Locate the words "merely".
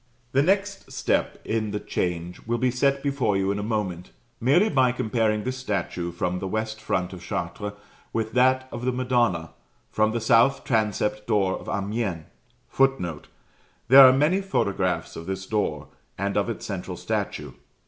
4.39-4.67